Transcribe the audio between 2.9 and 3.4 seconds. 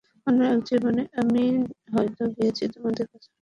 কাছে।